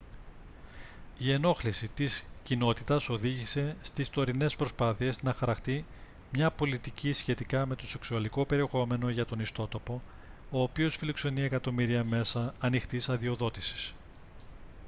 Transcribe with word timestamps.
η 1.17 1.31
ενόχληση 1.31 1.87
της 1.89 2.25
κοινότητας 2.43 3.09
οδήγησε 3.09 3.75
στις 3.81 4.09
τωρινές 4.09 4.55
προσπάθειες 4.55 5.21
να 5.23 5.33
χαραχτεί 5.33 5.85
μια 6.33 6.51
πολιτική 6.51 7.13
σχετικά 7.13 7.65
με 7.65 7.75
το 7.75 7.87
σεξουαλικό 7.87 8.45
περιεχόμενο 8.45 9.09
για 9.09 9.25
τον 9.25 9.39
ιστότοπο 9.39 10.01
ο 10.51 10.61
οποίος 10.61 10.95
φιλοξενεί 10.95 11.41
εκατομμύρια 11.41 12.03
μέσα 12.03 12.53
ανοιχτής 12.59 13.09
αδειοδότησης 13.09 13.93